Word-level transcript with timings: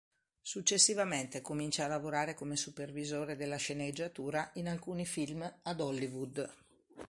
Successivamente 0.41 1.41
comincia 1.43 1.85
a 1.85 1.87
lavorare 1.87 2.33
come 2.33 2.55
supervisore 2.55 3.35
della 3.35 3.57
sceneggiatura 3.57 4.49
in 4.55 4.67
alcuni 4.67 5.05
film 5.05 5.43
ad 5.61 5.79
Hollywood. 5.79 6.51